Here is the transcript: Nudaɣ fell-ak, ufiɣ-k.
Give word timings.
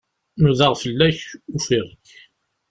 Nudaɣ 0.41 0.73
fell-ak, 0.81 1.19
ufiɣ-k. 1.55 2.05